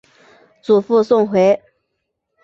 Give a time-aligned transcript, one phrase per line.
[0.63, 1.61] 祖父宋回。